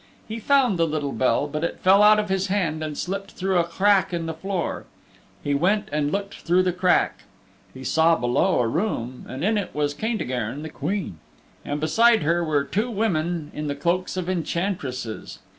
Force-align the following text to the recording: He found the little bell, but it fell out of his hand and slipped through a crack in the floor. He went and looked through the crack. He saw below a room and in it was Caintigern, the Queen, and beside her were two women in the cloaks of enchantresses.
He 0.27 0.39
found 0.39 0.79
the 0.79 0.87
little 0.87 1.11
bell, 1.11 1.45
but 1.45 1.63
it 1.63 1.79
fell 1.81 2.01
out 2.01 2.17
of 2.19 2.27
his 2.27 2.47
hand 2.47 2.83
and 2.83 2.97
slipped 2.97 3.33
through 3.33 3.59
a 3.59 3.63
crack 3.63 4.11
in 4.11 4.25
the 4.25 4.33
floor. 4.33 4.85
He 5.43 5.53
went 5.53 5.89
and 5.91 6.11
looked 6.11 6.39
through 6.41 6.63
the 6.63 6.73
crack. 6.73 7.25
He 7.71 7.83
saw 7.83 8.15
below 8.15 8.61
a 8.61 8.67
room 8.67 9.27
and 9.29 9.43
in 9.43 9.59
it 9.59 9.75
was 9.75 9.93
Caintigern, 9.93 10.63
the 10.63 10.69
Queen, 10.69 11.19
and 11.63 11.79
beside 11.79 12.23
her 12.23 12.43
were 12.43 12.63
two 12.63 12.89
women 12.89 13.51
in 13.53 13.67
the 13.67 13.75
cloaks 13.75 14.17
of 14.17 14.27
enchantresses. 14.27 15.37